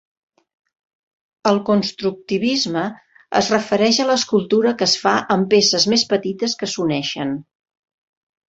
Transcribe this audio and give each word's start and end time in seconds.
El 1.49 1.59
constructivisme 1.67 2.85
es 3.41 3.51
refereix 3.57 3.99
a 4.05 4.07
l'escultura 4.13 4.73
que 4.81 4.89
es 4.91 4.99
fa 5.05 5.15
amb 5.37 5.49
peces 5.55 5.87
més 5.95 6.07
petites 6.15 6.61
que 6.63 6.75
s'uneixen. 6.77 7.37